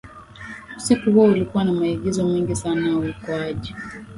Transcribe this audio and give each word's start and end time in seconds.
usiku 0.77 1.11
huo 1.11 1.23
ulikuwa 1.25 1.63
na 1.63 1.73
maigizo 1.73 2.25
mengi 2.27 2.55
sana 2.55 2.89
ya 2.89 2.97
uokoaji 2.97 3.75